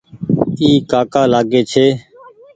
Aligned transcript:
اي 0.59 0.69
ڪآڪآ 0.91 1.21
لآگي 1.31 1.61
ڇي۔ 1.71 1.85